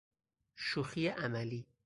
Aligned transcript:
شوخی 0.55 1.07
عملی 1.07 1.67